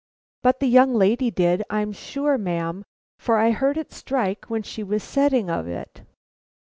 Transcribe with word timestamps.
But 0.41 0.59
the 0.61 0.65
young 0.67 0.95
lady 0.95 1.29
did, 1.29 1.61
I'm 1.69 1.91
sure, 1.91 2.35
ma'am, 2.39 2.85
for 3.19 3.37
I 3.37 3.51
heard 3.51 3.77
it 3.77 3.91
strike 3.93 4.45
when 4.49 4.63
she 4.63 4.81
was 4.81 5.03
setting 5.03 5.47
of 5.47 5.67
it." 5.67 6.01